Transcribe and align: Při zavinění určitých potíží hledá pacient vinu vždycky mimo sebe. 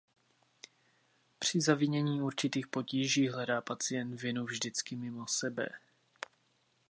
Při 1.39 1.61
zavinění 1.61 2.21
určitých 2.21 2.67
potíží 2.67 3.29
hledá 3.29 3.61
pacient 3.61 4.15
vinu 4.21 4.45
vždycky 4.45 4.95
mimo 4.95 5.27
sebe. 5.27 5.69